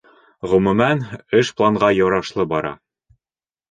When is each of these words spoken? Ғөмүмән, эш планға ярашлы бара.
Ғөмүмән, 0.53 1.05
эш 1.43 1.53
планға 1.61 1.93
ярашлы 2.01 2.51
бара. 2.57 2.77